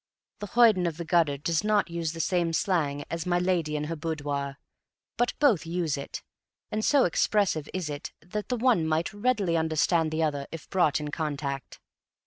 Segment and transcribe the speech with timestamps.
[0.39, 3.83] The hoyden of the gutter does not use the same slang as my lady in
[3.83, 4.57] her boudoir,
[5.15, 6.23] but both use it,
[6.71, 10.99] and so expressive is it that the one might readily understand the other if brought
[10.99, 11.79] in contact.